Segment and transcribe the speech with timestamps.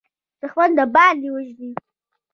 [0.41, 1.69] دښمن درباندې وژني.